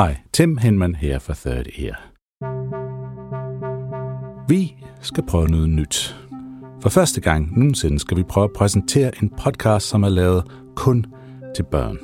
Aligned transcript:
Hej, 0.00 0.16
Tim 0.32 0.56
Hinman 0.56 0.94
her 0.94 1.18
fra 1.18 1.34
Third 1.34 1.66
Ear. 1.78 2.12
Vi 4.48 4.74
skal 5.00 5.26
prøve 5.26 5.48
noget 5.48 5.68
nyt. 5.68 6.16
For 6.82 6.88
første 6.88 7.20
gang 7.20 7.58
nogensinde 7.58 7.98
skal 7.98 8.16
vi 8.16 8.22
prøve 8.22 8.44
at 8.44 8.52
præsentere 8.56 9.22
en 9.22 9.32
podcast, 9.44 9.88
som 9.88 10.02
er 10.02 10.08
lavet 10.08 10.44
kun 10.76 11.06
til 11.56 11.62
børn. 11.62 11.98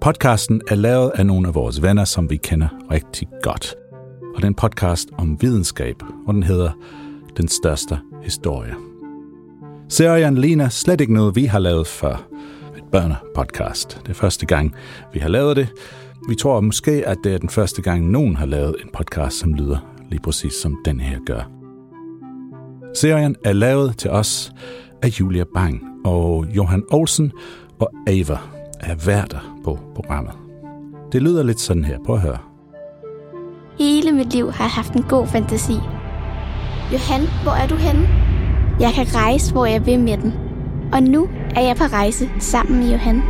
Podcasten 0.00 0.60
er 0.68 0.74
lavet 0.74 1.12
af 1.14 1.26
nogle 1.26 1.48
af 1.48 1.54
vores 1.54 1.82
venner, 1.82 2.04
som 2.04 2.30
vi 2.30 2.36
kender 2.36 2.68
rigtig 2.90 3.28
godt. 3.42 3.74
Og 4.36 4.42
den 4.42 4.54
podcast 4.54 5.08
om 5.18 5.42
videnskab, 5.42 5.96
og 6.26 6.34
den 6.34 6.42
hedder 6.42 6.70
Den 7.36 7.48
Største 7.48 7.98
Historie. 8.22 8.74
Serien 9.88 10.38
ligner 10.38 10.68
slet 10.68 11.00
ikke 11.00 11.14
noget, 11.14 11.36
vi 11.36 11.44
har 11.44 11.58
lavet 11.58 11.86
før. 11.86 12.26
Et 12.76 12.84
børnepodcast. 12.92 14.00
Det 14.02 14.08
er 14.08 14.14
første 14.14 14.46
gang, 14.46 14.74
vi 15.12 15.18
har 15.18 15.28
lavet 15.28 15.56
det. 15.56 15.68
Vi 16.28 16.34
tror 16.34 16.60
måske, 16.60 17.06
at 17.06 17.16
det 17.24 17.34
er 17.34 17.38
den 17.38 17.48
første 17.48 17.82
gang, 17.82 18.10
nogen 18.10 18.36
har 18.36 18.46
lavet 18.46 18.76
en 18.84 18.90
podcast, 18.92 19.38
som 19.38 19.54
lyder 19.54 19.78
lige 20.10 20.20
præcis 20.20 20.52
som 20.52 20.76
den 20.84 21.00
her 21.00 21.18
gør. 21.26 21.50
Serien 22.94 23.36
er 23.44 23.52
lavet 23.52 23.96
til 23.96 24.10
os 24.10 24.52
af 25.02 25.08
Julia 25.20 25.44
Bang, 25.54 25.82
og 26.04 26.46
Johan 26.56 26.82
Olsen 26.90 27.32
og 27.80 27.90
Ava 28.06 28.38
er 28.80 28.94
værter 29.06 29.60
på 29.64 29.78
programmet. 29.94 30.32
Det 31.12 31.22
lyder 31.22 31.42
lidt 31.42 31.60
sådan 31.60 31.84
her. 31.84 31.98
Prøv 32.06 32.14
at 32.14 32.22
høre. 32.22 32.38
Hele 33.78 34.12
mit 34.12 34.32
liv 34.32 34.50
har 34.52 34.64
jeg 34.64 34.70
haft 34.70 34.92
en 34.92 35.02
god 35.02 35.26
fantasi. 35.26 35.72
Johan, 36.92 37.20
hvor 37.42 37.52
er 37.52 37.66
du 37.66 37.74
henne? 37.74 38.08
Jeg 38.80 38.92
kan 38.94 39.06
rejse, 39.14 39.52
hvor 39.52 39.66
jeg 39.66 39.86
vil 39.86 40.00
med 40.00 40.16
den. 40.16 40.34
Og 40.92 41.02
nu 41.02 41.28
er 41.56 41.60
jeg 41.60 41.76
på 41.76 41.84
rejse 41.84 42.30
sammen 42.38 42.78
med 42.78 42.90
Johan. 42.92 43.22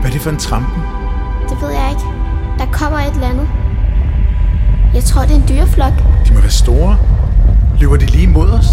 Hvad 0.00 0.10
er 0.10 0.12
det 0.12 0.20
for 0.20 0.30
en 0.30 0.36
trampen? 0.36 0.82
Det 1.48 1.62
ved 1.62 1.70
jeg 1.70 1.88
ikke. 1.90 2.11
Kommer 2.82 2.98
et 2.98 3.14
eller 3.14 3.28
andet. 3.28 3.48
Jeg 4.94 5.04
tror, 5.04 5.22
det 5.22 5.30
er 5.30 5.36
en 5.36 5.48
dyreflok. 5.48 5.92
De 6.28 6.34
må 6.34 6.40
være 6.40 6.50
store. 6.50 6.98
Løber 7.80 7.96
de 7.96 8.06
lige 8.06 8.26
mod 8.26 8.50
os? 8.50 8.66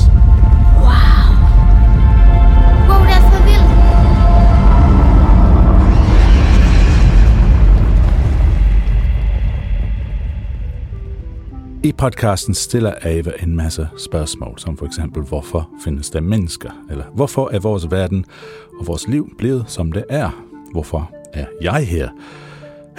Wow. 0.78 1.30
Wow, 2.90 3.04
det 3.06 3.14
er 3.18 3.22
for 3.32 3.44
vildt. 3.44 3.70
I 11.84 11.92
podcasten 11.92 12.54
stiller 12.54 12.94
Ava 13.02 13.32
en 13.44 13.56
masse 13.56 13.88
spørgsmål, 13.98 14.60
som 14.60 14.78
for 14.78 14.86
eksempel, 14.86 15.24
hvorfor 15.24 15.70
findes 15.84 16.10
der 16.10 16.22
mennesker? 16.22 16.70
Eller 16.90 17.06
hvorfor 17.14 17.50
er 17.54 17.60
vores 17.60 17.92
verden 17.92 18.26
og 18.80 18.88
vores 18.88 19.08
liv 19.08 19.30
blevet, 19.38 19.64
som 19.68 19.92
det 19.92 20.04
er? 20.10 20.30
Hvorfor 20.72 21.12
er 21.34 21.46
jeg 21.62 21.88
her? 21.88 22.10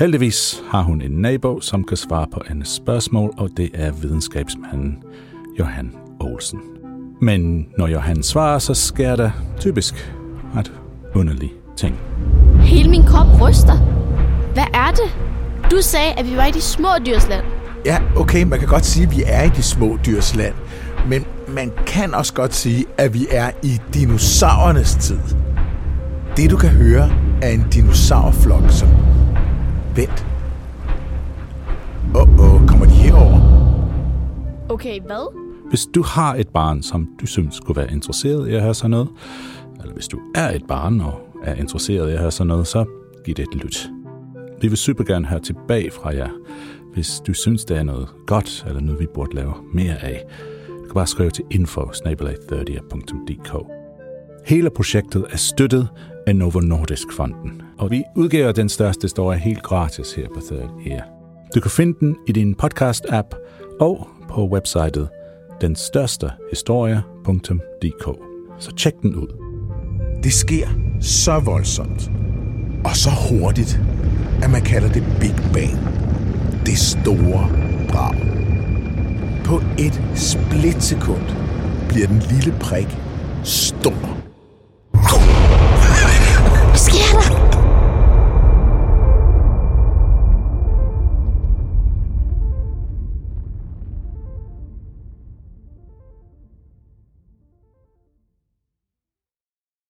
Heldigvis 0.01 0.63
har 0.71 0.83
hun 0.83 1.03
en 1.03 1.11
nabo, 1.11 1.61
som 1.61 1.85
kan 1.85 1.97
svare 1.97 2.27
på 2.33 2.43
hendes 2.49 2.69
spørgsmål, 2.69 3.35
og 3.39 3.51
det 3.57 3.71
er 3.75 3.93
videnskabsmanden 3.93 5.03
Johan 5.59 5.93
Olsen. 6.21 6.59
Men 7.21 7.67
når 7.79 7.87
Johan 7.87 8.23
svarer, 8.23 8.59
så 8.59 8.75
sker 8.75 9.17
der 9.17 9.31
typisk 9.59 10.15
ret 10.57 10.73
underlige 11.15 11.53
ting. 11.77 11.97
Hele 12.61 12.91
min 12.91 13.05
krop 13.05 13.41
ryster. 13.41 13.77
Hvad 14.53 14.65
er 14.75 14.91
det? 14.91 15.17
Du 15.71 15.77
sagde, 15.83 16.13
at 16.13 16.31
vi 16.31 16.37
var 16.37 16.47
i 16.47 16.51
de 16.51 16.61
små 16.61 16.89
dyrsland. 17.07 17.45
Ja, 17.87 17.99
okay, 18.17 18.43
man 18.43 18.59
kan 18.59 18.69
godt 18.69 18.85
sige, 18.85 19.07
at 19.07 19.17
vi 19.17 19.23
er 19.27 19.43
i 19.43 19.49
de 19.49 19.63
små 19.63 19.99
dyrs 20.07 20.37
land. 20.37 20.55
Men 21.09 21.25
man 21.49 21.73
kan 21.87 22.15
også 22.15 22.35
godt 22.35 22.55
sige, 22.55 22.85
at 22.99 23.15
vi 23.15 23.27
er 23.31 23.51
i 23.63 23.81
dinosaurernes 23.95 24.95
tid. 24.95 25.21
Det 26.37 26.51
du 26.51 26.57
kan 26.57 26.71
høre 26.71 27.11
er 27.43 27.51
en 27.51 27.67
dinosaurflok, 27.73 28.71
som... 28.71 28.89
Vent. 29.97 30.27
Åh, 32.15 32.23
oh, 32.23 32.41
oh, 32.41 32.69
kommer 32.69 32.87
de 32.87 32.93
herover? 32.93 33.41
Okay, 34.69 35.01
hvad? 35.01 35.37
Hvis 35.69 35.87
du 35.95 36.03
har 36.03 36.35
et 36.35 36.49
barn, 36.49 36.83
som 36.83 37.09
du 37.21 37.27
synes 37.27 37.61
kunne 37.61 37.77
være 37.77 37.93
interesseret 37.93 38.49
i 38.49 38.55
at 38.55 38.63
høre 38.63 38.75
sådan 38.75 38.91
noget, 38.91 39.09
eller 39.81 39.95
hvis 39.95 40.09
du 40.09 40.19
er 40.35 40.51
et 40.51 40.63
barn 40.69 41.01
og 41.01 41.21
er 41.45 41.55
interesseret 41.55 42.11
i 42.11 42.13
at 42.13 42.19
høre 42.19 42.31
sådan 42.31 42.49
noget, 42.49 42.67
så 42.67 42.85
giv 43.25 43.35
det 43.35 43.43
et 43.43 43.55
lyt. 43.55 43.91
Vi 44.61 44.69
vil 44.69 44.79
super 44.79 45.05
gerne 45.05 45.27
høre 45.27 45.41
tilbage 45.41 45.91
fra 45.91 46.15
jer, 46.15 46.29
hvis 46.95 47.23
du 47.27 47.33
synes, 47.33 47.65
det 47.65 47.77
er 47.77 47.83
noget 47.83 48.09
godt, 48.27 48.65
eller 48.69 48.81
noget, 48.81 49.01
vi 49.01 49.07
burde 49.15 49.35
lave 49.35 49.55
mere 49.73 50.05
af. 50.05 50.25
Du 50.69 50.85
kan 50.85 50.95
bare 50.95 51.07
skrive 51.07 51.31
til 51.31 51.45
info 51.51 51.81
30dk 51.81 53.67
Hele 54.47 54.71
projektet 54.71 55.27
er 55.31 55.37
støttet 55.37 55.89
med 56.31 56.39
Novo 56.39 56.61
Nordisk 56.61 57.13
Fonden, 57.13 57.63
og 57.79 57.91
vi 57.91 58.05
udgiver 58.17 58.53
den 58.53 58.69
største 58.69 59.05
historie 59.05 59.39
helt 59.39 59.63
gratis 59.63 60.13
her 60.13 60.29
på 60.35 60.41
Third 60.41 60.71
Ear. 60.87 61.09
Du 61.55 61.61
kan 61.61 61.71
finde 61.71 61.99
den 62.01 62.17
i 62.29 62.33
din 62.33 62.57
podcast-app 62.63 63.37
og 63.81 64.09
på 64.29 64.49
websitet 64.49 65.09
denstørstehistorie.dk. 65.61 68.19
Så 68.59 68.75
tjek 68.77 68.95
den 69.03 69.15
ud. 69.15 69.29
Det 70.23 70.33
sker 70.33 70.69
så 71.01 71.39
voldsomt 71.39 72.11
og 72.85 72.97
så 72.97 73.11
hurtigt, 73.31 73.81
at 74.43 74.51
man 74.51 74.63
kalder 74.63 74.93
det 74.93 75.05
Big 75.21 75.35
Bang. 75.53 75.79
Det 76.67 76.79
store 76.79 77.49
brag. 77.89 78.15
På 79.45 79.61
et 79.79 80.03
splitsekund 80.15 81.23
bliver 81.89 82.07
den 82.07 82.19
lille 82.19 82.55
prik 82.61 82.99
stor 83.45 84.20